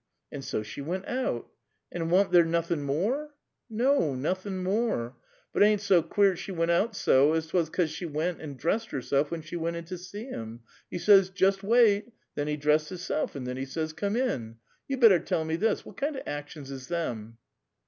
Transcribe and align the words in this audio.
"And 0.31 0.43
HO 0.43 0.63
she 0.63 0.81
went 0.81 1.07
out." 1.07 1.47
"And 1.91 2.09
wan't 2.09 2.31
there 2.31 2.43
nothin' 2.43 2.81
more?"" 2.81 3.35
No, 3.83 4.15
nothin' 4.15 4.63
more. 4.63 5.15
But 5.53 5.61
it 5.61 5.65
ain't 5.67 5.81
so 5.81 6.01
queer't 6.01 6.39
she 6.39 6.51
went 6.51 6.71
out 6.71 6.97
80, 7.07 7.33
as 7.37 7.45
'twas 7.49 7.69
'cause 7.69 7.91
she 7.91 8.07
went 8.07 8.41
and 8.41 8.57
dressed 8.57 8.89
herself 8.89 9.29
when 9.29 9.43
she 9.43 9.55
went 9.57 9.85
to 9.85 9.99
see 9.99 10.23
him. 10.25 10.61
lie 10.91 10.97
says,' 10.97 11.29
Just 11.29 11.61
wait.' 11.61 12.13
Then 12.33 12.47
he 12.47 12.57
dressed 12.57 12.89
hisself, 12.89 13.35
and 13.35 13.45
then 13.45 13.57
he 13.57 13.65
says,' 13.65 13.93
Come 13.93 14.15
in.' 14.15 14.55
You 14.87 14.97
better 14.97 15.19
tell 15.19 15.45
me 15.45 15.55
this: 15.55 15.85
what 15.85 15.97
kind 15.97 16.15
of 16.15 16.23
actions 16.27 16.71
is 16.71 16.87
them?" 16.87 17.37